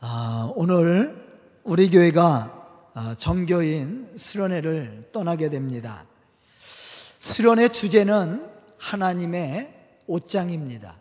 [0.00, 1.26] 아, 오늘
[1.64, 6.04] 우리 교회가 아, 정교인 수련회를 떠나게 됩니다.
[7.18, 8.48] 수련회 주제는
[8.78, 9.74] 하나님의
[10.06, 11.00] 옷장입니다.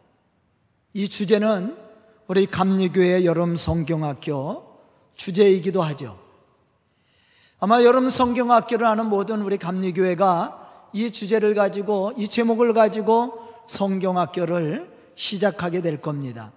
[0.93, 1.77] 이 주제는
[2.25, 4.65] 우리 감리교회 여름 성경학교
[5.13, 6.19] 주제이기도 하죠.
[7.59, 15.81] 아마 여름 성경학교를 하는 모든 우리 감리교회가 이 주제를 가지고 이 제목을 가지고 성경학교를 시작하게
[15.81, 16.51] 될 겁니다.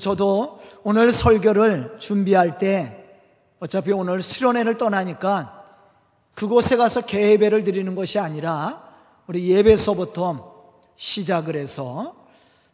[0.00, 2.98] 저도 오늘 설교를 준비할 때
[3.58, 5.64] 어차피 오늘 수련회를 떠나니까
[6.34, 8.82] 그곳에 가서 개배를 드리는 것이 아니라
[9.26, 10.52] 우리 예배서부터
[10.96, 12.14] 시작을 해서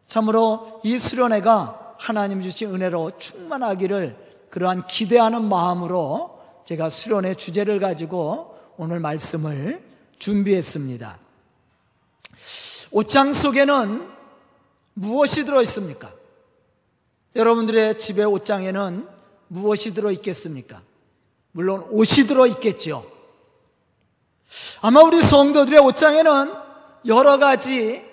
[0.06, 9.00] 참으로 이 수련회가 하나님 주신 은혜로 충만하기를 그러한 기대하는 마음으로 제가 수련회 주제를 가지고 오늘
[9.00, 9.82] 말씀을
[10.18, 11.18] 준비했습니다.
[12.90, 14.08] 옷장 속에는
[14.94, 16.10] 무엇이 들어 있습니까?
[17.34, 19.08] 여러분들의 집의 옷장에는
[19.48, 20.82] 무엇이 들어 있겠습니까?
[21.52, 23.10] 물론 옷이 들어 있겠죠.
[24.80, 26.52] 아마 우리 성도들의 옷장에는
[27.06, 28.04] 여러 가지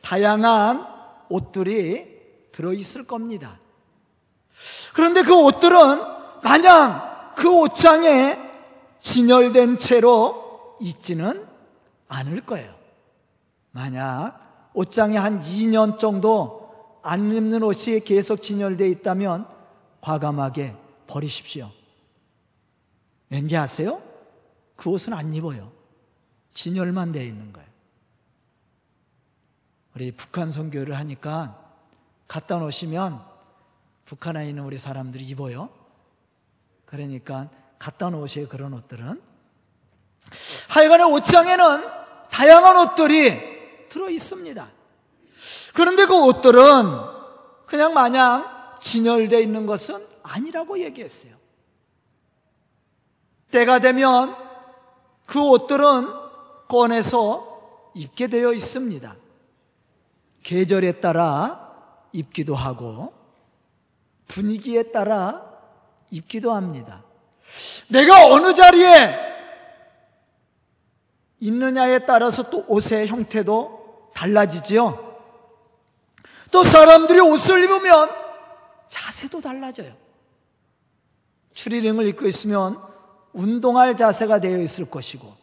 [0.00, 0.86] 다양한
[1.28, 2.12] 옷들이
[2.52, 3.58] 들어 있을 겁니다.
[4.94, 6.00] 그런데 그 옷들은
[6.42, 8.38] 마냥 그 옷장에
[9.00, 11.46] 진열된 채로 있지는
[12.08, 12.74] 않을 거예요.
[13.70, 16.61] 만약 옷장에 한 2년 정도
[17.02, 19.46] 안 입는 옷이 계속 진열되어 있다면
[20.00, 21.70] 과감하게 버리십시오.
[23.28, 24.00] 왠지 아세요?
[24.76, 25.72] 그 옷은 안 입어요.
[26.52, 27.68] 진열만 되어 있는 거예요.
[29.94, 31.58] 우리 북한 선교를 하니까
[32.28, 33.22] 갖다 놓으시면
[34.04, 35.70] 북한에 있는 우리 사람들이 입어요.
[36.84, 38.48] 그러니까 갖다 놓으세요.
[38.48, 39.20] 그런 옷들은.
[40.68, 44.70] 하여간에 옷장에는 다양한 옷들이 들어 있습니다.
[45.74, 46.62] 그런데 그 옷들은
[47.66, 48.44] 그냥 마냥
[48.80, 51.34] 진열되어 있는 것은 아니라고 얘기했어요.
[53.50, 54.36] 때가 되면
[55.26, 56.08] 그 옷들은
[56.68, 59.14] 꺼내서 입게 되어 있습니다.
[60.42, 61.70] 계절에 따라
[62.12, 63.12] 입기도 하고
[64.26, 65.42] 분위기에 따라
[66.10, 67.04] 입기도 합니다.
[67.88, 69.32] 내가 어느 자리에
[71.40, 75.11] 있느냐에 따라서 또 옷의 형태도 달라지지요.
[76.52, 78.10] 또 사람들이 옷을 입으면
[78.88, 79.92] 자세도 달라져요.
[81.54, 82.78] 추리링을 입고 있으면
[83.32, 85.34] 운동할 자세가 되어 있을 것이고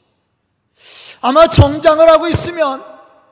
[1.21, 2.85] 아마 정장을 하고 있으면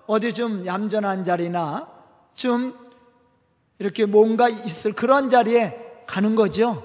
[0.08, 1.88] 어디 좀 얌전한 자리나
[2.34, 2.78] 좀
[3.78, 6.84] 이렇게 뭔가 있을 그런 자리에 가는 거죠.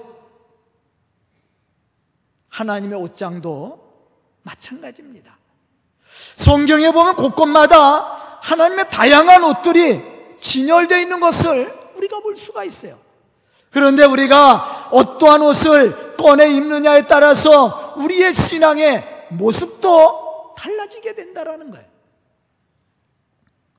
[2.49, 3.81] 하나님의 옷장도
[4.43, 5.35] 마찬가지입니다.
[6.35, 10.12] 성경에 보면 곳곳마다 하나님의 다양한 옷들이
[10.43, 12.97] 진열되어 있는 것을 우리가 볼 수가 있어요.
[13.71, 21.85] 그런데 우리가 어떠한 옷을 꺼내 입느냐에 따라서 우리의 신앙의 모습도 달라지게 된다라는 거예요.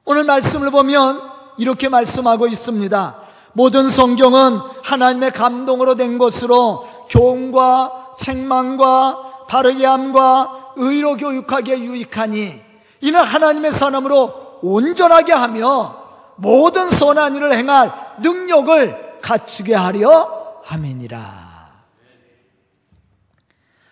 [0.07, 1.21] 오늘 말씀을 보면
[1.59, 3.23] 이렇게 말씀하고 있습니다.
[3.53, 12.61] 모든 성경은 하나님의 감동으로 된 것으로 교훈과 책망과 바르게 함과 의로 교육하기에 유익하니
[13.03, 16.04] 이는 하나님의 사람으로 온전하게 하며
[16.37, 21.45] 모든 선한 일을 행할 능력을 갖추게 하려 함이니라.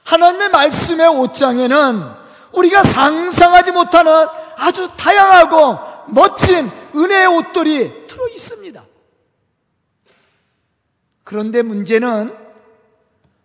[0.05, 2.23] 하나님의 말씀의 옷장에는
[2.53, 4.27] 우리가 상상하지 못하는
[4.57, 8.85] 아주 다양하고 멋진 은혜의 옷들이 들어 있습니다.
[11.25, 12.37] 그런데 문제는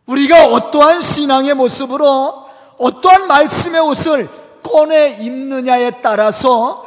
[0.08, 2.48] 우리가 어떠한 신앙의 모습으로
[2.78, 4.30] 어떠한 말씀의 옷을
[4.64, 6.86] 꺼내 입느냐에 따라서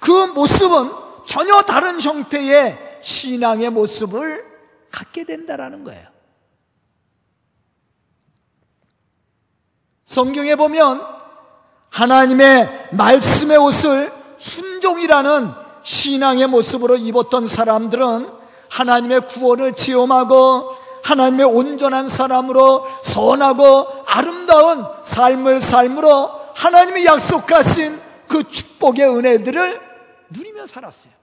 [0.00, 4.46] 그 모습은 전혀 다른 형태의 신앙의 모습을
[4.90, 6.08] 갖게 된다라는 거예요.
[10.06, 11.04] 성경에 보면
[11.90, 15.52] 하나님의 말씀의 옷을 순종이라는
[15.82, 18.30] 신앙의 모습으로 입었던 사람들은
[18.70, 20.70] 하나님의 구원을 체험하고
[21.04, 29.88] 하나님의 온전한 사람으로 선하고 아름다운 삶을 삶으로 하나님이 약속하신 그 축복의 은혜들을
[30.30, 31.17] 누리며 살았어요.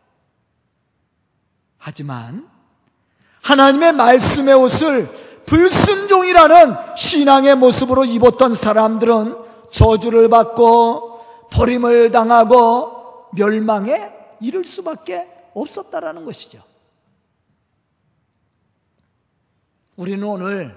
[1.86, 2.50] 하지만
[3.44, 5.08] 하나님의 말씀의 옷을
[5.46, 9.38] 불순종이라는 신앙의 모습으로 입었던 사람들은
[9.70, 14.12] 저주를 받고 버림을 당하고 멸망에
[14.42, 16.64] 이를 수밖에 없었다라는 것이죠.
[19.96, 20.76] 우리는 오늘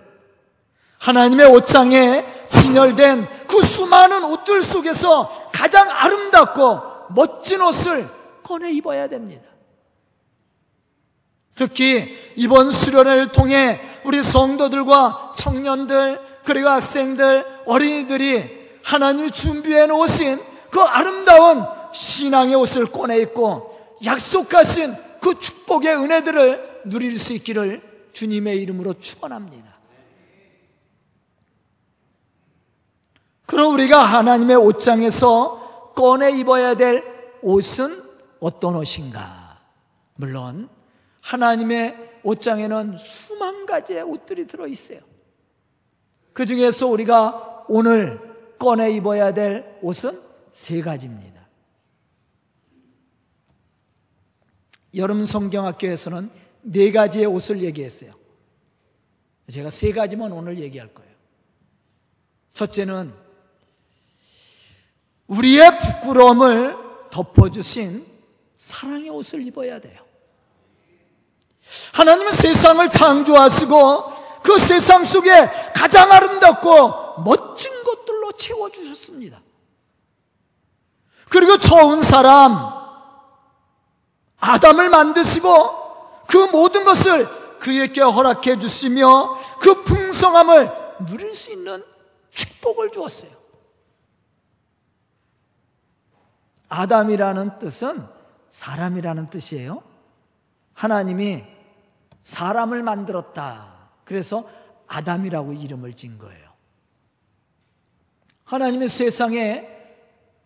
[0.99, 8.07] 하나님의 옷장에 진열된 그 수많은 옷들 속에서 가장 아름답고 멋진 옷을
[8.43, 9.48] 꺼내 입어야 됩니다.
[11.59, 20.39] 특히 이번 수련회를 통해 우리 성도들과 청년들, 그리고 학생들, 어린이들이 하나님이 준비해 놓으신
[20.71, 27.83] 그 아름다운 신앙의 옷을 꺼내 입고 약속하신 그 축복의 은혜들을 누릴 수 있기를
[28.13, 29.77] 주님의 이름으로 축원합니다.
[33.47, 37.03] 그럼 우리가 하나님의 옷장에서 꺼내 입어야 될
[37.43, 38.05] 옷은
[38.39, 39.59] 어떤 옷인가?
[40.15, 40.78] 물론
[41.29, 45.01] 하나님의 옷장에는 수만 가지의 옷들이 들어 있어요.
[46.33, 48.19] 그 중에서 우리가 오늘
[48.59, 50.19] 꺼내 입어야 될 옷은
[50.53, 51.47] 세 가지입니다.
[54.95, 56.31] 여름 성경학교에서는
[56.63, 58.15] 네 가지의 옷을 얘기했어요.
[59.51, 61.13] 제가 세 가지만 오늘 얘기할 거예요.
[62.55, 63.13] 첫째는
[65.27, 66.75] 우리의 부끄러움을
[67.11, 68.05] 덮어주신
[68.57, 70.08] 사랑의 옷을 입어야 돼요.
[71.93, 75.31] 하나님은 세상을 창조하시고 그 세상 속에
[75.75, 79.41] 가장 아름답고 멋진 것들로 채워주셨습니다.
[81.29, 82.57] 그리고 좋은 사람,
[84.39, 87.29] 아담을 만드시고 그 모든 것을
[87.59, 90.71] 그에게 허락해 주시며 그 풍성함을
[91.07, 91.85] 누릴 수 있는
[92.31, 93.33] 축복을 주었어요.
[96.69, 98.07] 아담이라는 뜻은
[98.51, 99.83] 사람이라는 뜻이에요.
[100.75, 101.58] 하나님이
[102.29, 103.89] 사람을 만들었다.
[104.05, 104.47] 그래서
[104.87, 106.49] 아담이라고 이름을 진 거예요.
[108.45, 109.67] 하나님의 세상에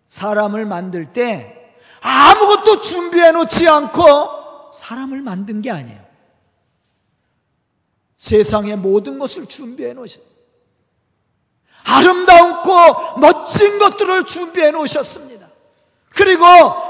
[0.07, 6.01] 사람을 만들 때 아무것도 준비해 놓지 않고 사람을 만든 게 아니에요.
[8.17, 10.23] 세상의 모든 것을 준비해 놓으셨
[11.85, 15.49] 아름다운고 멋진 것들을 준비해 놓으셨습니다.
[16.11, 16.45] 그리고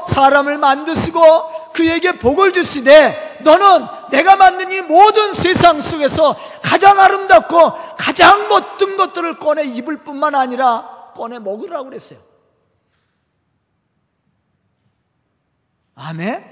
[0.07, 8.47] 사람을 만드시고 그에게 복을 주시되 너는 내가 만든 이 모든 세상 속에서 가장 아름답고 가장
[8.49, 12.19] 멋진 것들을 꺼내 입을 뿐만 아니라 꺼내 먹으라고 그랬어요.
[15.95, 16.45] 아멘?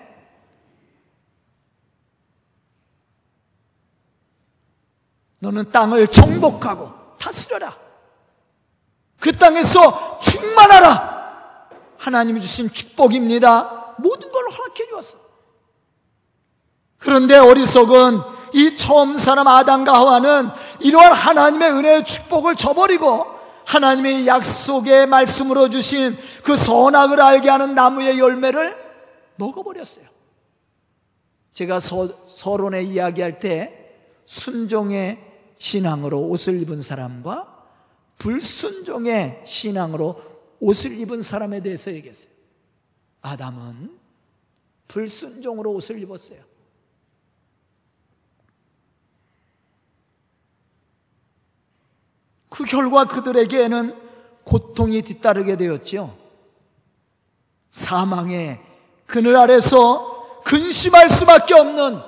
[5.40, 7.76] 너는 땅을 정복하고 다스려라.
[9.18, 11.68] 그 땅에서 충만하라.
[11.98, 13.96] 하나님이 주신 축복입니다.
[13.98, 15.29] 모든 걸 허락해 주었어.
[17.10, 18.20] 그런데 어리석은
[18.54, 20.48] 이 처음 사람 아담과 하와는
[20.80, 23.26] 이러한 하나님의 은혜의 축복을 저버리고
[23.64, 28.76] 하나님의 약속의 말씀으로 주신 그 선악을 알게 하는 나무의 열매를
[29.34, 30.06] 먹어버렸어요.
[31.52, 35.18] 제가 서, 서론에 이야기할 때 순종의
[35.58, 37.66] 신앙으로 옷을 입은 사람과
[38.18, 40.14] 불순종의 신앙으로
[40.60, 42.30] 옷을 입은 사람에 대해서 얘기했어요.
[43.20, 43.98] 아담은
[44.86, 46.49] 불순종으로 옷을 입었어요.
[52.50, 53.96] 그 결과 그들에게는
[54.44, 56.18] 고통이 뒤따르게 되었죠.
[57.70, 58.60] 사망의
[59.06, 62.00] 그늘 아래서 근심할 수밖에 없는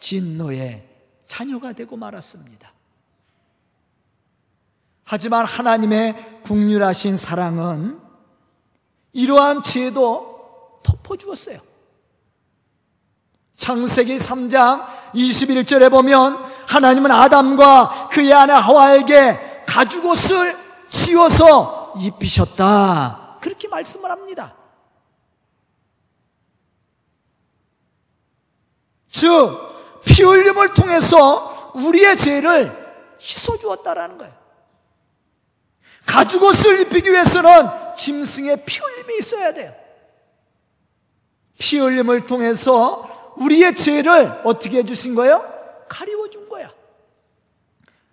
[0.00, 0.88] 진노의
[1.26, 2.72] 자녀가 되고 말았습니다.
[5.04, 7.98] 하지만 하나님의 국률하신 사랑은
[9.12, 11.58] 이러한 죄도 덮어주었어요.
[13.56, 16.36] 창세기 3장 21절에 보면
[16.68, 19.47] 하나님은 아담과 그의 아내 하와에게
[19.78, 20.58] 가죽옷을
[20.90, 23.38] 지어서 입히셨다.
[23.40, 24.56] 그렇게 말씀을 합니다.
[29.06, 34.34] 즉, 피 흘림을 통해서 우리의 죄를 씻어주었다라는 거예요.
[36.06, 37.50] 가죽옷을 입히기 위해서는
[37.96, 39.72] 짐승의 피 흘림이 있어야 돼요.
[41.56, 45.44] 피 흘림을 통해서 우리의 죄를 어떻게 해주신 거예요?
[45.88, 46.37] 가리워 준 거야.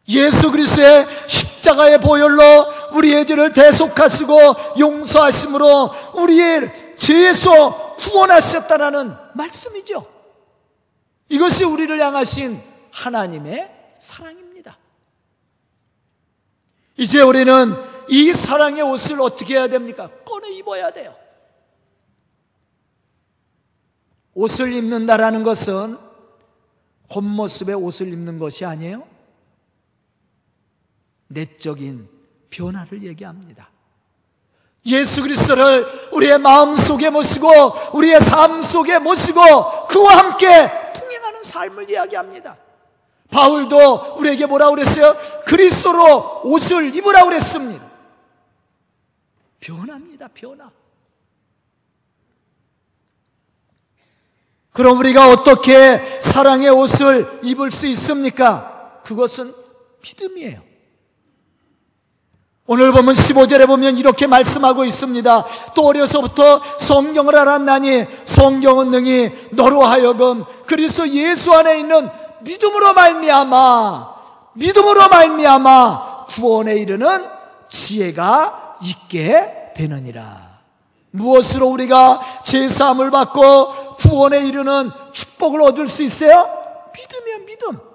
[0.07, 2.41] 예수 그리스의 십자가의 보혈로
[2.93, 4.39] 우리의 죄를 대속하시고
[4.79, 10.05] 용서하심으로 우리의 죄에서 구원하셨다라는 말씀이죠.
[11.29, 14.77] 이것이 우리를 향하신 하나님의 사랑입니다.
[16.97, 17.75] 이제 우리는
[18.07, 20.09] 이 사랑의 옷을 어떻게 해야 됩니까?
[20.23, 21.15] 꺼내 입어야 돼요.
[24.35, 25.97] 옷을 입는다라는 것은
[27.09, 29.14] 겉모습의 옷을 입는 것이 아니에요.
[31.27, 32.07] 내적인
[32.49, 33.69] 변화를 얘기합니다.
[34.85, 37.49] 예수 그리스도를 우리의 마음 속에 모시고
[37.93, 40.47] 우리의 삶 속에 모시고 그와 함께
[40.93, 42.57] 통행하는 삶을 이야기합니다.
[43.31, 45.15] 바울도 우리에게 뭐라 그랬어요?
[45.45, 47.83] 그리스도로 옷을 입으라 그랬습니다.
[49.59, 50.69] 변합니다, 변화.
[54.71, 59.01] 그럼 우리가 어떻게 사랑의 옷을 입을 수 있습니까?
[59.03, 59.55] 그것은
[60.03, 60.64] 믿음이에요.
[62.67, 65.45] 오늘 보면 15절에 보면 이렇게 말씀하고 있습니다.
[65.75, 72.09] 또 어려서부터 성경을 알았나니 성경은 능히 너로 하여금 그리스도 예수 안에 있는
[72.41, 74.15] 믿음으로 말미암아
[74.53, 77.29] 믿음으로 말미암아 구원에 이르는
[77.69, 80.55] 지혜가 있게 되느니라.
[81.11, 86.49] 무엇으로 우리가 제사함을 받고 구원에 이르는 축복을 얻을 수 있어요?
[86.93, 87.94] 믿음이야, 믿음.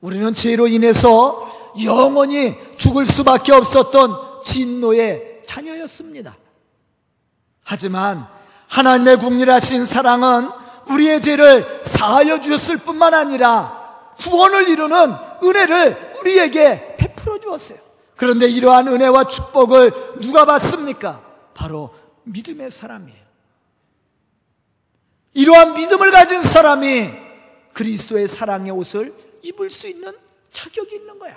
[0.00, 6.36] 우리는 죄로 인해서 영원히 죽을 수밖에 없었던 진노의 자녀였습니다.
[7.64, 8.28] 하지만
[8.68, 10.48] 하나님의 국리하신 사랑은
[10.90, 17.78] 우리의 죄를 사하여 주셨을 뿐만 아니라 구원을 이루는 은혜를 우리에게 베풀어 주었어요.
[18.16, 21.22] 그런데 이러한 은혜와 축복을 누가 받습니까?
[21.54, 23.18] 바로 믿음의 사람이에요.
[25.34, 27.10] 이러한 믿음을 가진 사람이
[27.72, 30.12] 그리스도의 사랑의 옷을 입을 수 있는
[30.52, 31.36] 자격이 있는 거야.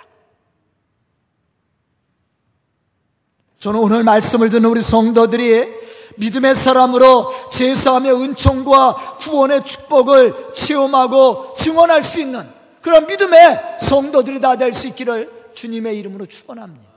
[3.58, 5.82] 저는 오늘 말씀을 듣는 우리 성도들이
[6.16, 12.48] 믿음의 사람으로 제사함의 은총과 구원의 축복을 체험하고 증언할 수 있는
[12.82, 16.90] 그런 믿음의 성도들이 다 될 수 있기를 주님의 이름으로 축원합니다.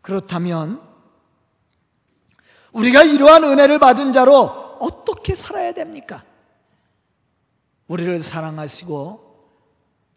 [0.00, 0.80] 그렇다면
[2.72, 6.24] 우리가 이러한 은혜를 받은 자로 어떻게 살아야 됩니까?
[7.90, 9.30] 우리를 사랑하시고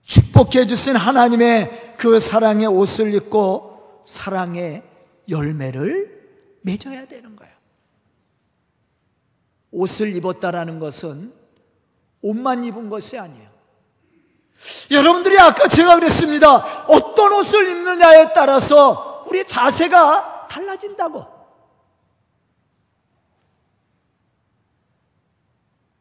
[0.03, 4.83] 축복해 주신 하나님의 그 사랑의 옷을 입고 사랑의
[5.27, 7.51] 열매를 맺어야 되는 거예요.
[9.71, 11.33] 옷을 입었다라는 것은
[12.21, 13.49] 옷만 입은 것이 아니에요.
[14.91, 16.57] 여러분들이 아까 제가 그랬습니다.
[16.87, 21.25] 어떤 옷을 입느냐에 따라서 우리의 자세가 달라진다고.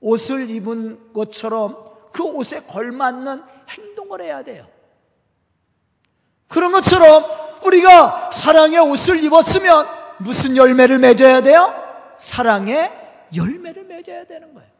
[0.03, 1.77] 옷을 입은 것처럼
[2.13, 4.67] 그 옷에 걸맞는 행동을 해야 돼요.
[6.49, 7.25] 그런 것처럼
[7.65, 9.87] 우리가 사랑의 옷을 입었으면
[10.19, 11.73] 무슨 열매를 맺어야 돼요?
[12.19, 12.93] 사랑의
[13.35, 14.71] 열매를 맺어야 되는 거예요.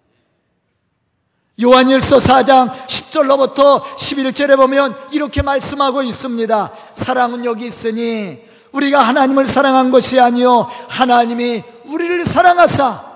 [1.63, 6.73] 요한일서 4장 10절로부터 11절에 보면 이렇게 말씀하고 있습니다.
[6.93, 13.12] 사랑은 여기 있으니 우리가 하나님을 사랑한 것이 아니요 하나님이 우리를 사랑하사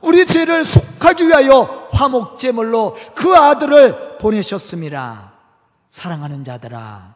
[0.00, 5.32] 우리 죄를 속하기 위하여 화목제물로 그 아들을 보내셨습니다.
[5.90, 7.14] 사랑하는 자들아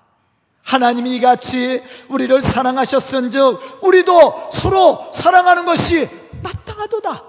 [0.62, 6.09] 하나님이 이같이 우리를 사랑하셨은즉 우리도 서로 사랑하는 것이
[6.43, 7.23] 마땅하도다.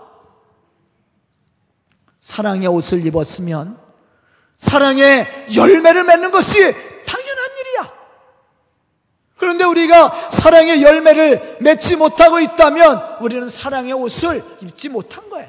[2.20, 3.78] 사랑의 옷을 입었으면
[4.58, 6.95] 사랑의 열매를 맺는 것이.
[9.46, 15.46] 그런데 우리가 사랑의 열매를 맺지 못하고 있다면 우리는 사랑의 옷을 입지 못한 거야.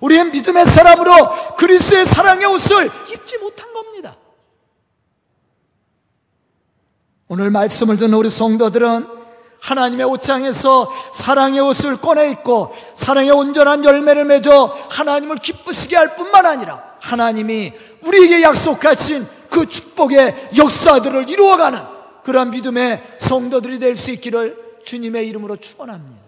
[0.00, 4.16] 우리는 믿음의 사람으로 그리스의 사랑의 옷을 입지 못한 겁니다.
[7.28, 9.06] 오늘 말씀을 듣는 우리 성도들은
[9.60, 16.82] 하나님의 옷장에서 사랑의 옷을 꺼내 입고 사랑의 온전한 열매를 맺어 하나님을 기쁘시게 할 뿐만 아니라
[16.98, 21.97] 하나님이 우리에게 약속하신 그 축복의 역사들을 이루어가는
[22.28, 26.22] 그러한 믿음의 성도들이 될 수 있기를 주님의 이름으로 축원합니다.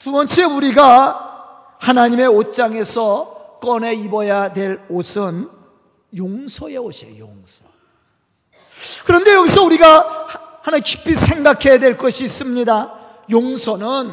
[0.00, 5.48] 두 번째 우리가 하나님의 옷장에서 꺼내 입어야 될 옷은
[6.16, 7.20] 용서의 옷이에요.
[7.20, 7.64] 용서.
[9.06, 12.98] 그런데 여기서 우리가 하나 깊이 생각해야 될 것이 있습니다.
[13.30, 14.12] 용서는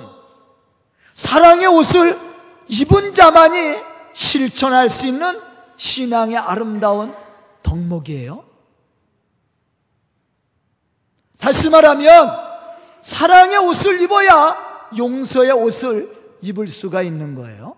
[1.12, 2.20] 사랑의 옷을
[2.68, 3.78] 입은 자만이
[4.14, 5.42] 실천할 수 있는
[5.76, 7.16] 신앙의 아름다운
[7.64, 8.45] 덕목이에요.
[11.46, 12.28] 다시 말하면
[13.02, 17.78] 사랑의 옷을 입어야 용서의 옷을 입을 수가 있는 거예요.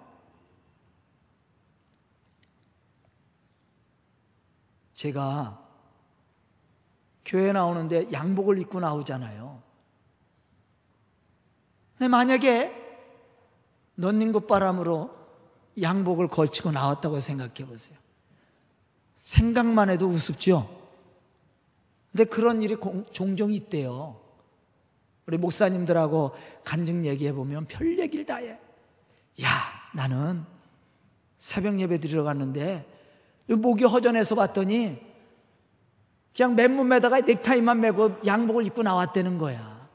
[4.94, 5.62] 제가
[7.26, 9.62] 교회 나오는데 양복을 입고 나오잖아요.
[11.98, 12.72] 근데 만약에
[13.96, 15.14] 넌닝굿 바람으로
[15.82, 17.98] 양복을 걸치고 나왔다고 생각해 보세요.
[19.18, 20.77] 생각만 해도 우습죠?
[22.18, 22.76] 근데 그런 일이
[23.12, 24.20] 종종 있대요.
[25.28, 26.32] 우리 목사님들하고
[26.64, 28.60] 간증 얘기해 보면 별 얘기를 다 해.
[29.44, 29.50] 야,
[29.94, 30.44] 나는
[31.38, 32.92] 새벽 예배 드리러 갔는데
[33.48, 35.00] 목이 허전해서 봤더니
[36.36, 39.88] 그냥 맨몸에다가 넥타이만 메고 양복을 입고 나왔다는 거야.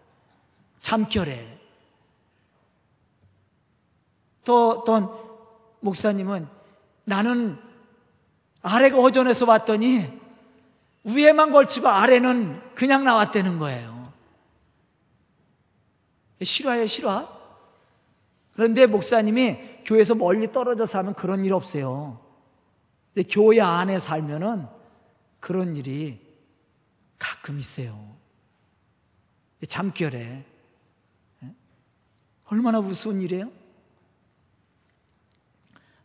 [0.78, 1.58] 잠결에.
[4.44, 5.10] 또 어떤
[5.80, 6.46] 목사님은
[7.04, 7.58] 나는
[8.62, 10.22] 아래가 허전해서 봤더니
[11.04, 14.12] 위에만 걸치고 아래는 그냥 나왔다는 거예요.
[16.42, 17.40] 싫어요, 싫어.
[18.52, 22.20] 그런데 목사님이 교회에서 멀리 떨어져서 하면 그런 일 없어요.
[23.14, 24.66] 근데 교회 안에 살면은
[25.40, 26.20] 그런 일이
[27.18, 28.16] 가끔 있어요.
[29.68, 30.44] 잠결에.
[32.46, 33.50] 얼마나 우스운 일이에요?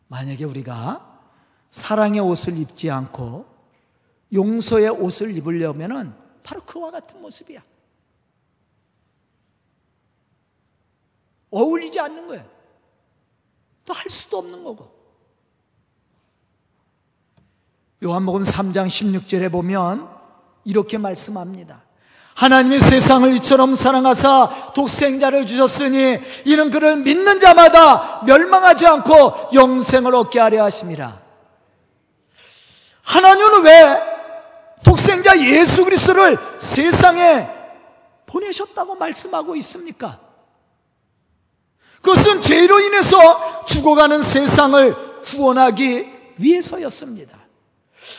[0.06, 1.20] 만약에 우리가
[1.68, 3.57] 사랑의 옷을 입지 않고
[4.32, 7.62] 용서의 옷을 입으려면은 바로 그와 같은 모습이야.
[11.50, 12.44] 어울리지 않는 거예요.
[13.84, 14.90] 또 할 수도 없는 거고.
[18.04, 20.08] 요한복음 3장 16절에 보면
[20.64, 21.82] 이렇게 말씀합니다.
[22.34, 30.62] 하나님이 세상을 이처럼 사랑하사 독생자를 주셨으니 이는 그를 믿는 자마다 멸망하지 않고 영생을 얻게 하려
[30.64, 31.20] 하심이라.
[33.02, 33.97] 하나님은 왜
[35.46, 37.48] 예수 그리스도를 세상에
[38.26, 40.20] 보내셨다고 말씀하고 있습니까?
[42.02, 46.06] 그것은 죄로 인해서 죽어가는 세상을 구원하기
[46.38, 47.38] 위해서였습니다.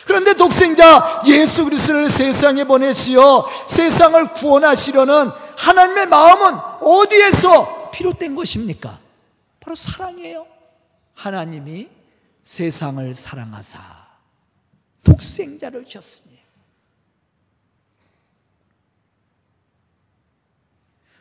[0.06, 8.98] 그런데 독생자 예수 그리스도를 세상에 보내시어 세상을 구원하시려는 하나님의 마음은 어디에서 비롯된 것입니까?
[9.58, 10.46] 바로 사랑이에요.
[11.14, 11.88] 하나님이
[12.44, 13.80] 세상을 사랑하사
[15.04, 16.29] 독생자를 주셨으니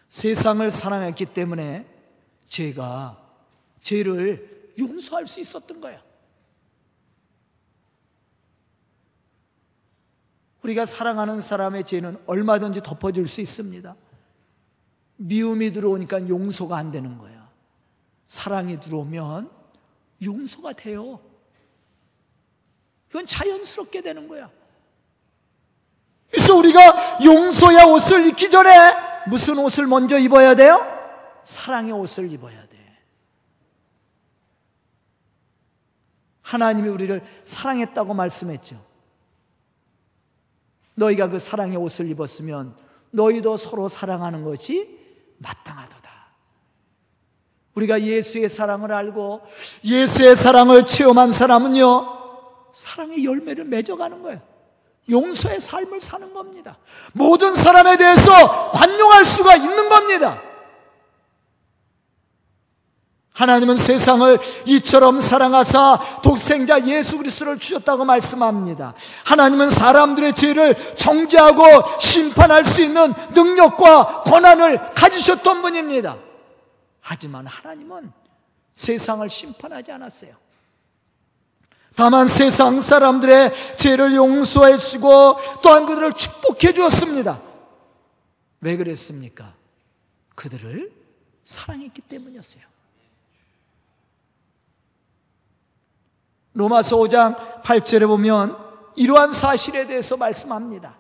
[0.09, 1.85] 세상을 사랑했기 때문에
[2.47, 3.17] 죄가
[3.79, 6.01] 죄를 용서할 수 있었던 거예요.
[10.63, 13.95] 우리가 사랑하는 사람의 죄는 얼마든지 덮어줄 수 있습니다.
[15.17, 17.49] 미움이 들어오니까 용서가 안 되는 거야.
[18.25, 19.49] 사랑이 들어오면
[20.23, 21.19] 용서가 돼요.
[23.09, 24.49] 이건 자연스럽게 되는 거야.
[26.31, 28.69] 그래서 우리가 용서의 옷을 입기 전에
[29.29, 30.86] 무슨 옷을 먼저 입어야 돼요?
[31.43, 32.69] 사랑의 옷을 입어야 돼.
[36.42, 38.83] 하나님이 우리를 사랑했다고 말씀했죠.
[40.96, 42.75] 너희가 그 사랑의 옷을 입었으면
[43.11, 44.98] 너희도 서로 사랑하는 것이
[45.37, 46.09] 마땅하도다.
[47.75, 49.42] 우리가 예수의 사랑을 알고
[49.85, 54.42] 예수의 사랑을 체험한 사람은요, 사랑의 열매를 맺어가는 거예요.
[55.09, 56.77] 용서의 삶을 사는 겁니다.
[57.13, 60.41] 모든 사람에 대해서 관용할 수가 있는 겁니다.
[63.39, 68.93] 하나님은 세상을 이처럼 사랑하사 독생자 예수 그리스도를 주셨다고 말씀합니다.
[69.24, 71.63] 하나님은 사람들의 죄를 정죄하고
[72.00, 76.17] 심판할 수 있는 능력과 권한을 가지셨던 분입니다.
[77.00, 78.11] 하지만 하나님은
[78.74, 80.49] 세상을 심판하지 않았어요.
[81.95, 87.41] 다만 세상 사람들의 죄를 용서해 주고 또한 그들을 축복해 주었습니다.
[88.61, 89.53] 왜 그랬습니까?
[90.35, 90.91] 그들을
[91.43, 92.63] 사랑했기 때문이었어요.
[96.53, 98.55] 로마서 5장 8절에 보면
[98.95, 100.97] 이러한 사실에 대해서 말씀합니다.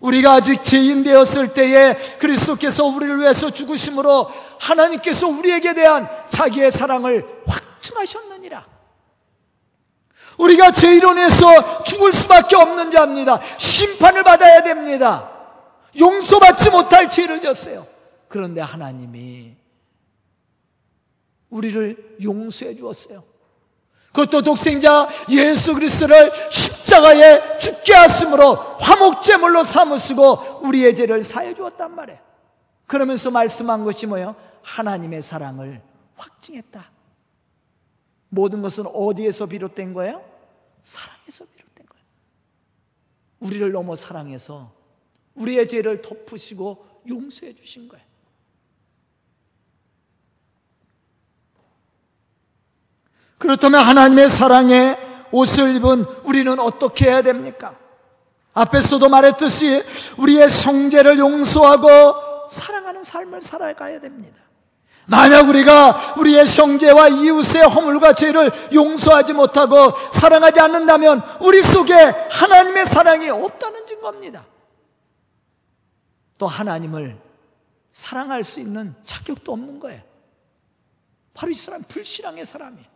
[0.00, 8.31] 우리가 아직 죄인 되었을 때에 그리스도께서 우리를 위해서 죽으심으로 하나님께서 우리에게 대한 자기의 사랑을 확증하셨느니라.
[10.42, 13.40] 우리가 인해서 죽을 수밖에 없는 자입니다.
[13.58, 15.30] 심판을 받아야 됩니다.
[15.98, 17.86] 용서받지 못할 죄를 졌어요.
[18.28, 19.56] 그런데 하나님이
[21.50, 23.22] 우리를 용서해 주었어요.
[24.12, 32.20] 그것도 독생자 예수 그리스도를 십자가에 죽게 하심으로 화목제물로 삼으시고 우리의 죄를 사해 주었단 말이에요.
[32.86, 34.34] 그러면서 말씀한 것이 뭐예요?
[34.62, 35.80] 하나님의 사랑을
[36.16, 36.90] 확증했다.
[38.28, 40.31] 모든 것은 어디에서 비롯된 거예요?
[40.84, 42.04] 사랑에서 비롯된 거예요.
[43.40, 44.72] 우리를 너무 사랑해서
[45.34, 48.04] 우리의 죄를 덮으시고 용서해 주신 거예요.
[53.38, 54.96] 그렇다면 하나님의 사랑에
[55.32, 57.76] 옷을 입은 우리는 어떻게 해야 됩니까?
[58.54, 59.82] 앞에서도 말했듯이
[60.18, 64.41] 우리의 성제를 용서하고 사랑하는 삶을 살아가야 됩니다.
[65.06, 73.28] 만약 우리가 우리의 성제와 이웃의 허물과 죄를 용서하지 못하고 사랑하지 않는다면 우리 속에 하나님의 사랑이
[73.28, 74.46] 없다는 증거입니다.
[76.38, 77.20] 또 하나님을
[77.92, 80.02] 사랑할 수 있는 자격도 없는 거예요.
[81.34, 82.92] 바로 이 사람 불신앙의 사람이에요.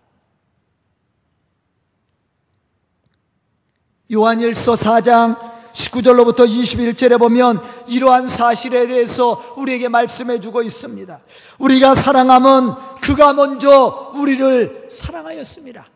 [4.12, 11.20] 요한일서 4장 19절로부터 21절에 보면 이러한 사실에 대해서 우리에게 말씀해 주고 있습니다.
[11.58, 15.86] 우리가 사랑함은 그가 먼저 우리를 사랑하였습니다.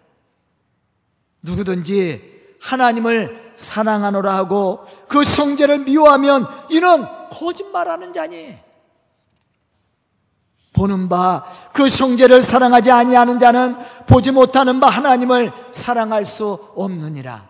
[1.42, 8.56] 누구든지 하나님을 사랑하노라 하고 그 성제를 미워하면 이는 거짓말하는 자니
[10.74, 17.49] 보는 바그 형제를 사랑하지 아니하는 자는 보지 못하는 바 하나님을 사랑할 수 없느니라.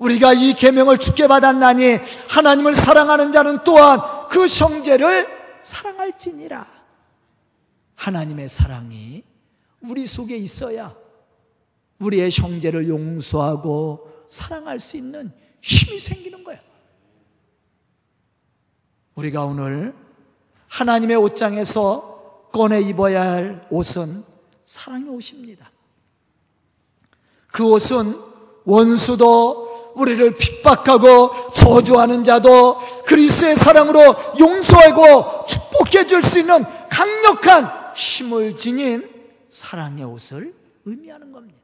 [0.00, 5.28] 우리가 이 계명을 주께 받았나니 하나님을 사랑하는 자는 또한 그 형제를
[5.62, 6.66] 사랑할지니라.
[7.96, 9.22] 하나님의 사랑이
[9.82, 10.96] 우리 속에 있어야
[11.98, 16.60] 우리의 형제를 용서하고 사랑할 수 있는 힘이 생기는 거예요.
[19.16, 19.94] 우리가 오늘
[20.68, 24.24] 하나님의 옷장에서 꺼내 입어야 할 옷은
[24.64, 25.70] 사랑의 옷입니다.
[27.48, 28.18] 그 옷은
[28.64, 29.69] 원수도
[30.00, 39.08] 우리를 핍박하고 저주하는 자도 그리스의 사랑으로 용서하고 축복해 줄 수 있는 강력한 힘을 지닌
[39.48, 41.58] 사랑의 옷을 의미하는 겁니다.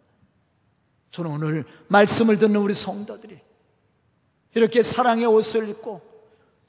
[1.11, 3.39] 저는 오늘 말씀을 듣는 우리 성도들이
[4.55, 6.01] 이렇게 사랑의 옷을 입고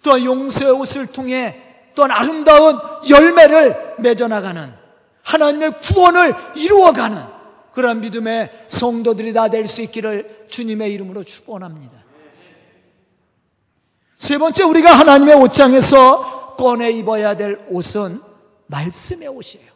[0.04, 1.64] 또 용서의 옷을 통해
[1.96, 2.78] 또한 아름다운
[3.10, 4.74] 열매를 맺어나가는
[5.24, 7.37] 하나님의 구원을 이루어가는
[7.78, 12.04] 그런 믿음의 성도들이 다 될 수 있기를 주님의 이름으로 축원합니다.
[14.16, 18.20] 세 번째 우리가 하나님의 옷장에서 꺼내 입어야 될 옷은
[18.66, 19.72] 말씀의 옷이에요.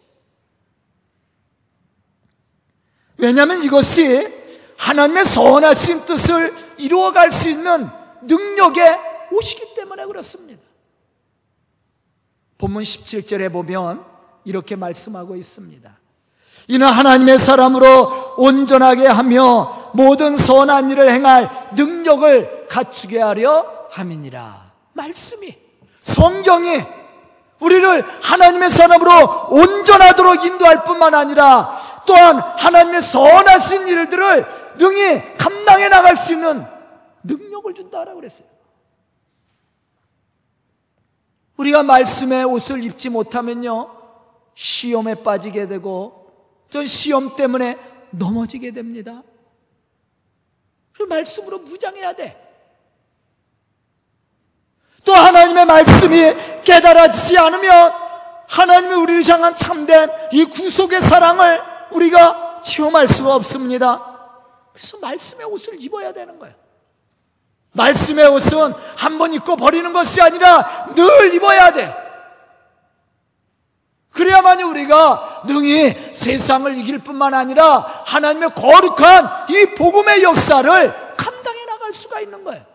[3.17, 4.27] 왜냐하면 이것이
[4.77, 7.87] 하나님의 선하신 뜻을 이루어갈 수 있는
[8.23, 8.97] 능력의
[9.31, 10.63] 옷이기 때문에 그렇습니다.
[12.57, 14.03] 본문 17절에 보면
[14.43, 16.00] 이렇게 말씀하고 있습니다.
[16.67, 24.71] 이는 하나님의 사람으로 온전하게 하며 모든 선한 일을 행할 능력을 갖추게 하려 함이니라.
[24.93, 25.55] 말씀이,
[26.01, 26.81] 성경이
[27.59, 34.47] 우리를 하나님의 사람으로 온전하도록 인도할 뿐만 아니라 또한 하나님의 선하신 일들을
[34.77, 36.65] 능히 감당해 나갈 수 있는
[37.23, 38.47] 능력을 준다라고 그랬어요.
[41.57, 43.89] 우리가 말씀의 옷을 입지 못하면요,
[44.55, 46.20] 시험에 빠지게 되고,
[46.71, 47.77] 전 시험 때문에
[48.11, 49.21] 넘어지게 됩니다.
[50.93, 52.37] 그 말씀으로 무장해야 돼.
[55.03, 57.91] 또 하나님의 말씀이 깨달아지지 않으면
[58.47, 64.07] 하나님의 우리를 향한 참된 이 구속의 사랑을 우리가 체험할 수가 없습니다.
[64.73, 66.55] 그래서 말씀의 옷을 입어야 되는 거예요.
[67.73, 71.93] 말씀의 옷은 한 번 입고 버리는 것이 아니라 늘 입어야 돼.
[74.11, 82.19] 그래야만이 우리가 능히 세상을 이길 뿐만 아니라 하나님의 거룩한 이 복음의 역사를 감당해 나갈 수가
[82.19, 82.65] 있는 거예요.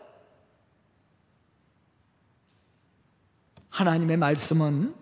[3.70, 4.94] 하나님의 말씀은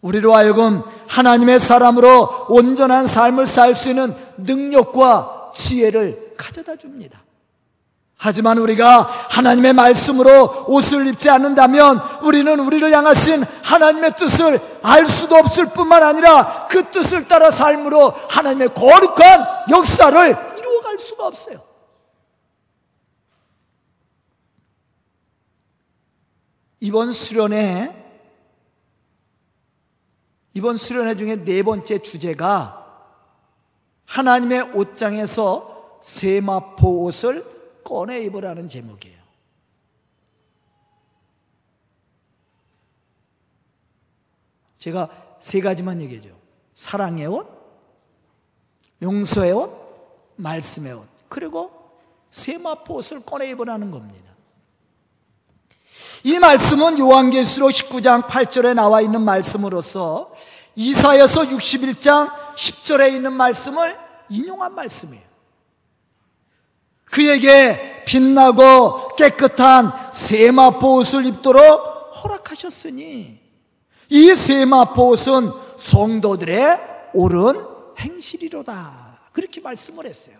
[0.00, 7.22] 우리로 하여금 하나님의 사람으로 온전한 삶을 살 수 있는 능력과 지혜를 가져다 줍니다.
[8.20, 15.66] 하지만 우리가 하나님의 말씀으로 옷을 입지 않는다면 우리는 우리를 향하신 하나님의 뜻을 알 수도 없을
[15.66, 21.62] 뿐만 아니라 그 뜻을 따라 삶으로 하나님의 거룩한 역사를 이루어갈 수가 없어요.
[26.80, 27.94] 이번 수련회
[30.54, 32.84] 이번 수련회 중에 네 번째 주제가
[34.06, 37.57] 하나님의 옷장에서 세마포 옷을
[37.88, 39.16] 꺼내 입으라는 제목이에요.
[44.76, 46.28] 제가 세 가지만 얘기해죠.
[46.74, 47.48] 사랑의 옷,
[49.00, 51.70] 용서의 옷, 말씀의 옷, 그리고
[52.30, 54.34] 세마포 옷을 꺼내 입으라는 겁니다.
[56.24, 60.34] 이 말씀은 요한계시록 19장 8절에 나와 있는 말씀으로서
[60.76, 63.98] 이사여서 61장 10절에 있는 말씀을
[64.28, 65.27] 인용한 말씀이에요.
[67.10, 71.62] 그에게 빛나고 깨끗한 세마포 옷을 입도록
[72.22, 73.38] 허락하셨으니
[74.10, 76.78] 이 세마포 옷은 성도들의
[77.14, 77.64] 옳은
[77.98, 79.18] 행실이로다.
[79.32, 80.36] 그렇게 말씀을 했어요.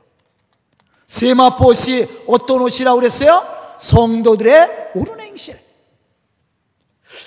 [1.07, 3.47] 세마포 옷이 어떤 옷이라고 그랬어요?
[3.79, 5.68] 성도들의 옳은 행실.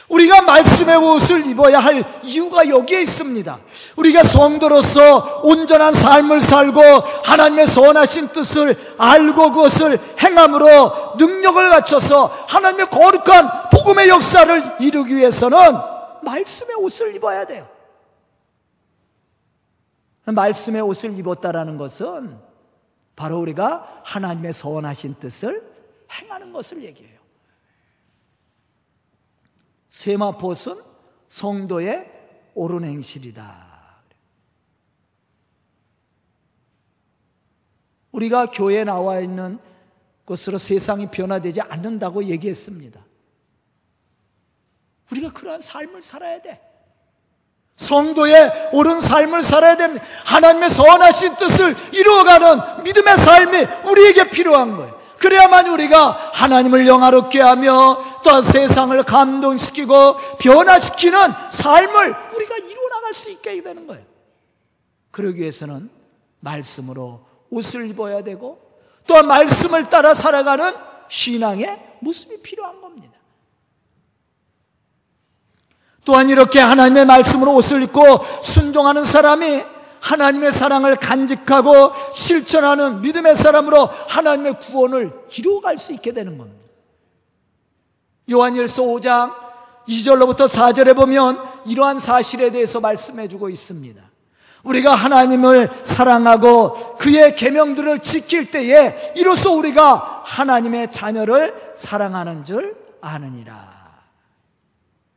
[0.09, 3.59] 우리가 말씀의 옷을 입어야 할 이유가 여기에 있습니다.
[3.95, 6.81] 우리가 성도로서 온전한 삶을 살고
[7.23, 15.57] 하나님의 선하신 뜻을 알고 그것을 행함으로 능력을 갖춰서 하나님의 거룩한 복음의 역사를 이루기 위해서는
[16.21, 17.67] 말씀의 옷을 입어야 돼요.
[20.25, 22.37] 말씀의 옷을 입었다라는 것은
[23.15, 25.63] 바로 우리가 하나님의 선하신 뜻을
[26.11, 27.20] 행하는 것을 얘기해요.
[29.91, 30.55] 세마포은
[31.27, 32.09] 성도의
[32.55, 33.69] 옳은 행실이다.
[38.11, 39.59] 우리가 교회에 나와 있는
[40.25, 43.05] 것으로 세상이 변화되지 않는다고 얘기했습니다.
[45.11, 46.61] 우리가 그러한 삶을 살아야 돼.
[47.75, 53.57] 성도의 옳은 삶을 살아야 되는 하나님의 선하신 뜻을 이루어가는 믿음의 삶이
[53.89, 55.00] 우리에게 필요한 거예요.
[55.21, 61.19] 그래야만 우리가 하나님을 영화롭게 하며 또한 세상을 감동시키고 변화시키는
[61.51, 64.03] 삶을 우리가 이루어 나갈 수 있게 되는 거예요.
[65.11, 65.91] 그러기 위해서는
[66.39, 68.59] 말씀으로 옷을 입어야 되고
[69.05, 70.73] 또한 말씀을 따라 살아가는
[71.07, 73.11] 신앙의 모습이 필요한 겁니다.
[76.03, 79.63] 또한 이렇게 하나님의 말씀으로 옷을 입고 순종하는 사람이
[80.01, 86.59] 하나님의 사랑을 간직하고 실천하는 믿음의 사람으로 하나님의 구원을 이루어갈 수 있게 되는 겁니다.
[88.29, 89.33] 요한일서 5장
[89.87, 94.01] 2절로부터 4절에 보면 이러한 사실에 대해서 말씀해 주고 있습니다.
[94.63, 103.81] 우리가 하나님을 사랑하고 그의 계명들을 지킬 때에 이로써 우리가 하나님의 자녀를 사랑하는 줄 아느니라.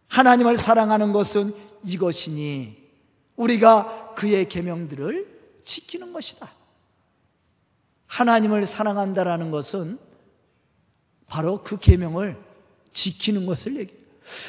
[0.09, 2.84] 하나님을 사랑하는 것은 이것이니
[3.37, 6.51] 우리가 그의 계명들을 지키는 것이다.
[8.07, 9.99] 하나님을 사랑한다라는 것은
[11.27, 12.38] 바로 그 계명을
[12.92, 14.05] 지키는 것을 얘기해요.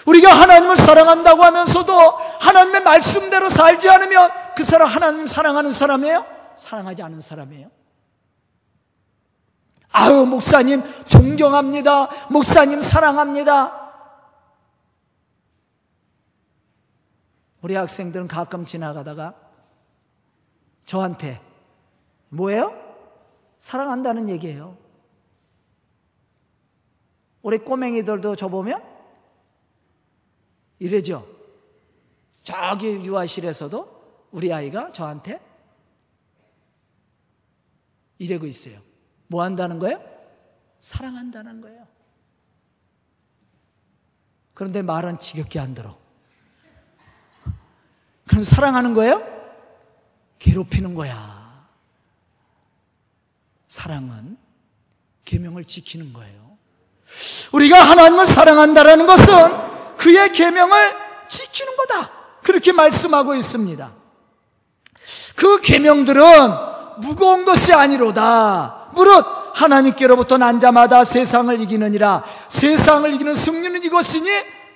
[0.05, 1.93] 우리가 하나님을 사랑한다고 하면서도
[2.39, 6.25] 하나님의 말씀대로 살지 않으면 그 사람 하나님 사랑하는 사람이에요?
[6.55, 7.69] 사랑하지 않은 사람이에요?
[9.91, 12.09] 아유, 목사님 존경합니다.
[12.29, 13.84] 목사님 사랑합니다.
[17.65, 19.33] 우리 학생들은 가끔 지나가다가
[20.85, 21.41] 저한테
[22.29, 22.71] 뭐예요?
[23.57, 24.77] 사랑한다는 얘기예요.
[27.41, 28.83] 우리 꼬맹이들도 저 보면
[30.77, 31.27] 이래죠.
[32.43, 35.41] 저기 유아실에서도 우리 아이가 저한테
[38.19, 38.79] 이러고 있어요.
[39.25, 39.99] 뭐 한다는 거예요?
[40.81, 41.87] 사랑한다는 거예요.
[44.53, 46.04] 그런데 말은 지겹게 안 들어.
[48.27, 49.21] 그럼 사랑하는 거예요?
[50.39, 51.65] 괴롭히는 거야.
[53.67, 54.37] 사랑은
[55.25, 56.57] 계명을 지키는 거예요.
[57.51, 59.35] 우리가 하나님을 사랑한다라는 것은
[59.97, 60.95] 그의 계명을
[61.27, 62.11] 지키는 거다.
[62.43, 63.91] 그렇게 말씀하고 있습니다.
[65.35, 66.21] 그 계명들은
[66.97, 68.91] 무거운 것이 아니로다.
[68.93, 72.23] 무릇 하나님께로부터 난 자마다 세상을 이기느니라.
[72.49, 74.29] 세상을 이기는 승리는 이것이니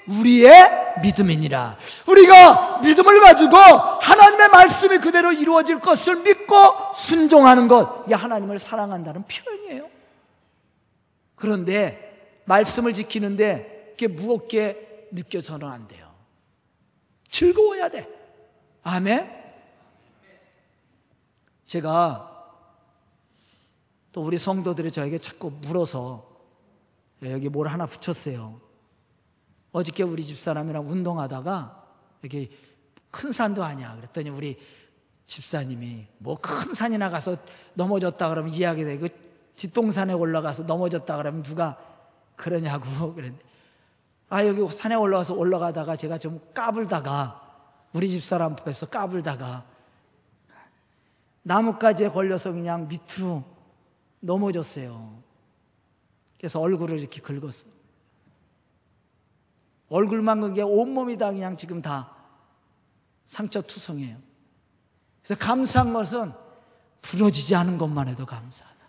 [0.09, 1.77] 우리의 믿음이니라.
[2.07, 6.55] 우리가 믿음을 가지고 하나님의 말씀이 그대로 이루어질 것을 믿고
[6.95, 9.89] 순종하는 것, 이 하나님을 사랑한다는 표현이에요.
[11.35, 16.09] 그런데 말씀을 지키는데 그게 무겁게 느껴서는 안 돼요.
[17.27, 18.07] 즐거워야 돼.
[18.83, 19.39] 아멘.
[21.65, 22.25] 제가
[24.11, 26.27] 또 우리 성도들이 저에게 자꾸 물어서
[27.23, 28.68] 여기 뭘 하나 붙였어요.
[29.71, 31.85] 어저께 우리 집 사람이랑 운동하다가
[32.21, 32.49] 이렇게
[33.11, 33.95] 큰 산도 아니야.
[33.95, 34.57] 그랬더니 우리
[35.25, 37.37] 집사님이 뭐 큰 산이나 가서
[37.75, 39.07] 넘어졌다 그러면 이야기 되고
[39.55, 41.77] 뒷동산에 올라가서 넘어졌다 그러면 누가
[42.35, 43.45] 그러냐고 그랬는데
[44.29, 47.41] 아 여기 산에 올라가서 올라가다가 제가 좀 까불다가
[47.93, 49.65] 우리 집사람 앞에서 까불다가
[51.43, 53.43] 나뭇가지에 걸려서 그냥 밑으로
[54.19, 55.23] 넘어졌어요.
[56.37, 57.78] 그래서 얼굴을 이렇게 긁었어.
[59.89, 62.11] 얼굴만 그게 온몸이 다 그냥 지금 다
[63.25, 64.17] 상처 투성이에요.
[65.23, 66.33] 그래서 감사한 것은
[67.01, 68.79] 부러지지 않은 것만 해도 감사하다.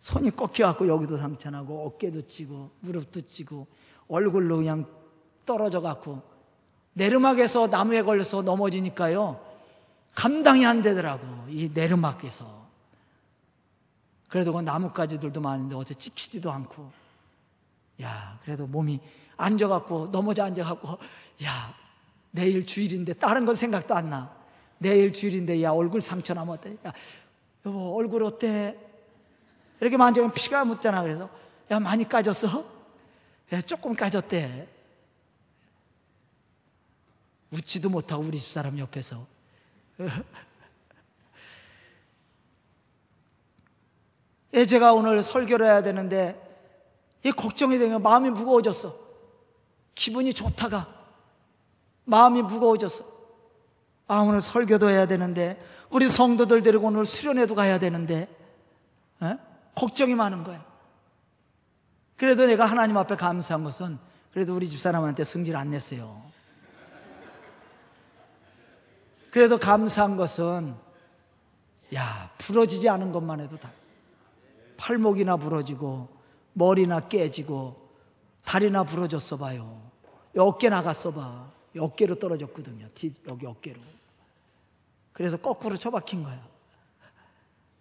[0.00, 3.66] 손이 꺾여갖고 여기도 상처나고 어깨도 찌고 무릎도 찌고
[4.08, 4.86] 얼굴로 그냥
[5.46, 6.22] 떨어져갖고
[6.92, 9.42] 내르막에서 나무에 걸려서 넘어지니까요
[10.14, 12.64] 감당이 안 되더라고 이 내르막에서
[14.28, 16.92] 그래도 그 나뭇가지들도 많은데 어째 찍히지도 않고
[18.02, 19.00] 야 그래도 몸이
[19.36, 20.98] 앉아갖고 넘어져 앉아갖고
[21.44, 21.74] 야
[22.30, 24.34] 내일 주일인데 다른 건 생각도 안 나.
[24.78, 26.76] 내일 주일인데 야 얼굴 상처 남았대.
[26.86, 26.92] 야
[27.66, 28.76] 여보 얼굴 어때?
[29.80, 31.02] 이렇게 만지면 피가 묻잖아.
[31.02, 31.30] 그래서
[31.70, 32.64] 야 많이 까졌어?
[33.52, 34.68] 야 조금 까졌대.
[37.50, 39.26] 웃지도 못하고 우리 집사람 옆에서
[44.54, 46.40] 예, 제가 오늘 설교를 해야 되는데
[47.24, 49.03] 이 걱정이 되면 마음이 무거워졌어.
[49.94, 50.88] 기분이 좋다가
[52.04, 53.04] 마음이 무거워졌어.
[54.06, 58.28] 아, 오늘 설교도 해야 되는데, 우리 성도들 데리고 오늘 수련회도 가야 되는데,
[59.22, 59.38] 에?
[59.74, 60.64] 걱정이 많은 거야.
[62.16, 63.98] 그래도 내가 하나님 앞에 감사한 것은
[64.32, 66.22] 그래도 우리 집사람한테 성질 안 냈어요.
[69.30, 70.76] 그래도 감사한 것은
[71.94, 73.70] 야, 부러지지 않은 것만 해도 다.
[74.76, 76.08] 팔목이나 부러지고
[76.52, 77.83] 머리나 깨지고
[78.44, 79.90] 다리나 부러졌어 봐요.
[80.36, 81.50] 어깨 나갔어 봐.
[81.76, 82.88] 어깨로 떨어졌거든요.
[83.28, 83.80] 여기 어깨로.
[85.12, 86.46] 그래서 거꾸로 처박힌 거야.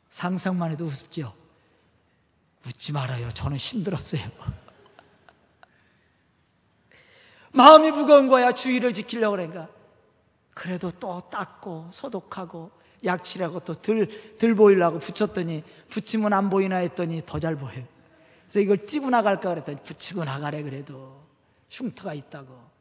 [0.09, 1.33] 상상만 해도 우습죠?
[2.65, 3.29] 웃지 말아요.
[3.29, 4.21] 저는 힘들었어요.
[7.51, 8.51] 마음이 무거운 거야.
[8.51, 9.69] 주의를 지키려고 그러니까.
[10.53, 12.71] 그래도 또 닦고 소독하고
[13.03, 17.85] 약칠하고 또 들, 들 보이려고 붙였더니 붙이면 안 보이나 했더니 더 잘 보여요.
[18.53, 21.23] 그래서 이걸 찌고 나갈까 그랬더니 붙이고 나가래 그래도
[21.71, 22.71] 흉터가 있다고.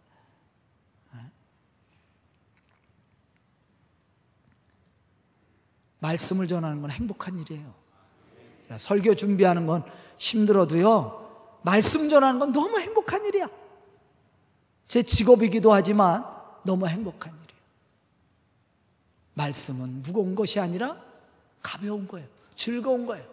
[6.01, 7.73] 말씀을 전하는 건 행복한 일이에요.
[8.77, 9.83] 설교 준비하는 건
[10.19, 13.49] 힘들어도요, 말씀 전하는 건 너무 행복한 일이야.
[14.89, 16.27] 제 직업이기도 하지만
[16.65, 17.63] 너무 행복한 일이에요.
[19.35, 21.01] 말씀은 무거운 것이 아니라
[21.63, 22.29] 가벼운 거예요.
[22.57, 23.32] 즐거운 거예요.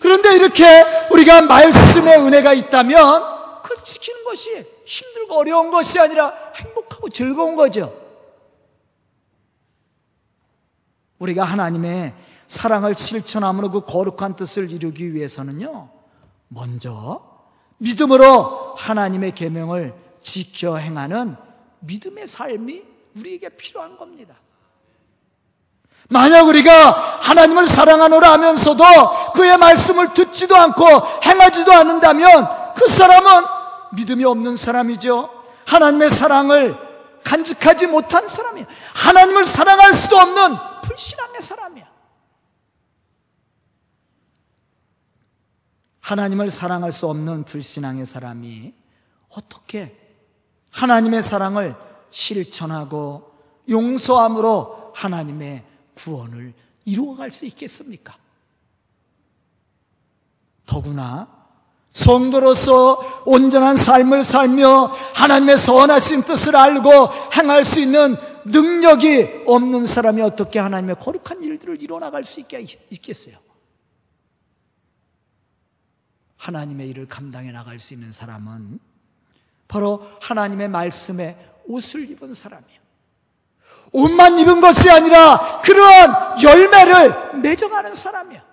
[0.00, 0.64] 그런데 이렇게
[1.10, 7.94] 우리가 말씀의 은혜가 있다면 그 지키는 것이 힘들고 어려운 것이 아니라 행복하고 즐거운 거죠.
[11.18, 12.14] 우리가 하나님의
[12.46, 15.90] 사랑을 실천함으로 그 거룩한 뜻을 이루기 위해서는요.
[16.48, 17.44] 먼저
[17.78, 21.36] 믿음으로 하나님의 계명을 지켜 행하는
[21.80, 22.84] 믿음의 삶이
[23.16, 24.36] 우리에게 필요한 겁니다.
[26.08, 26.90] 만약 우리가
[27.20, 28.84] 하나님을 사랑하노라 하면서도
[29.34, 30.84] 그의 말씀을 듣지도 않고
[31.24, 33.44] 행하지도 않는다면 그 사람은
[33.92, 35.28] 믿음이 없는 사람이죠.
[35.66, 36.76] 하나님의 사랑을
[37.24, 38.66] 간직하지 못한 사람이에요.
[38.94, 41.88] 하나님을 사랑할 수도 없는 불신앙의 사람이야.
[46.00, 48.72] 하나님을 사랑할 수 없는 불신앙의 사람이
[49.36, 49.94] 어떻게
[50.70, 51.76] 하나님의 사랑을
[52.08, 53.30] 실천하고
[53.68, 55.64] 용서함으로 하나님의
[55.98, 58.16] 구원을 이루어갈 수 있겠습니까?
[60.64, 61.36] 더구나
[61.90, 66.88] 성도로서 온전한 삶을 살며 하나님의 선하신 뜻을 알고
[67.36, 73.36] 행할 수 있는 능력이 없는 사람이 어떻게 하나님의 거룩한 일들을 이뤄나갈 수 있겠어요?
[76.36, 78.78] 하나님의 일을 감당해 나갈 수 있는 사람은
[79.66, 82.77] 바로 하나님의 말씀에 옷을 입은 사람이에요.
[83.92, 88.44] 옷만 입은 것이 아니라 그러한 열매를 맺어가는 사람이야.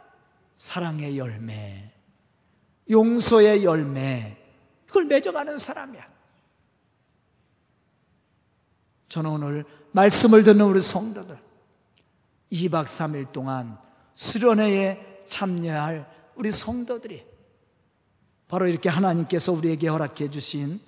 [0.57, 1.91] 사랑의 열매,
[2.89, 4.37] 용서의 열매,
[4.87, 6.05] 그걸 맺어가는 사람이야.
[9.09, 11.37] 저는 오늘 말씀을 듣는 우리 성도들
[12.51, 13.77] 2박 3일 동안
[14.13, 17.25] 수련회에 참여할 우리 성도들이
[18.47, 20.79] 바로 이렇게 하나님께서 우리에게 허락해 주신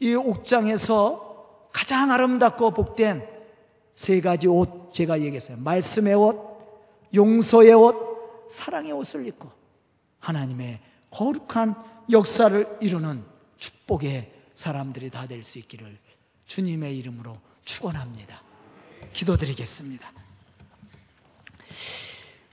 [0.00, 3.33] 이 옥장에서 가장 아름답고 복된
[3.94, 5.56] 세 가지 옷 제가 얘기했어요.
[5.58, 6.36] 말씀의 옷,
[7.14, 9.50] 용서의 옷, 사랑의 옷을 입고
[10.20, 10.80] 하나님의
[11.10, 11.74] 거룩한
[12.10, 13.24] 역사를 이루는
[13.56, 15.98] 축복의 사람들이 다 될 수 있기를
[16.46, 18.42] 주님의 이름으로 축원합니다.
[19.12, 20.12] 기도드리겠습니다.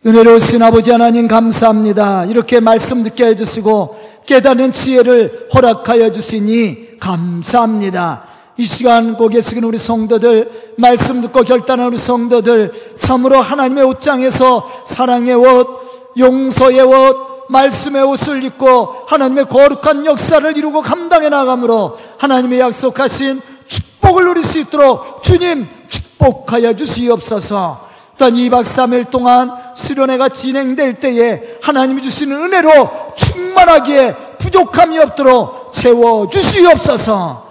[0.06, 2.26] 은혜로우신 아버지 하나님 감사합니다.
[2.26, 8.28] 이렇게 말씀 듣게 해주시고 깨닫는 지혜를 허락하여 주시니 감사합니다.
[8.62, 15.34] 이 시간 고 계시는 우리 성도들, 말씀 듣고 결단한 우리 성도들, 참으로 하나님의 옷장에서 사랑의
[15.34, 24.26] 옷, 용서의 옷, 말씀의 옷을 입고 하나님의 거룩한 역사를 이루고 감당해 나가므로 하나님의 약속하신 축복을
[24.26, 27.90] 누릴 수 있도록 주님 축복하여 주시옵소서.
[28.20, 37.51] 또한 2박 3일 동안 수련회가 진행될 때에 하나님이 주시는 은혜로 충만하기에 부족함이 없도록 채워 주시옵소서.